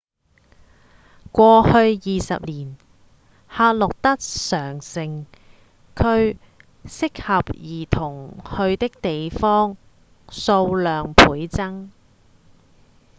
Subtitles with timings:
[1.31, 2.75] 過去20年
[3.47, 5.27] 夏洛特上城
[5.95, 6.37] 區
[6.85, 9.77] 適合兒童去的地方
[10.27, 11.91] 數量倍增